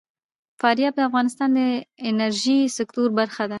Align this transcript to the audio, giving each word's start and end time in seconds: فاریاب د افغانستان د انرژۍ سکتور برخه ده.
فاریاب 0.59 0.93
د 0.97 1.01
افغانستان 1.09 1.49
د 1.57 1.59
انرژۍ 2.07 2.59
سکتور 2.77 3.07
برخه 3.19 3.41
ده. 3.47 3.49